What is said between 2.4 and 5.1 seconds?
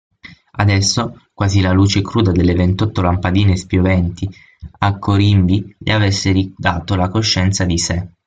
ventotto lampadine spioventi a